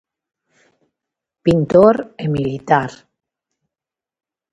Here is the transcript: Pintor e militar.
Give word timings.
Pintor 1.45 1.95
e 2.23 2.25
militar. 2.35 2.91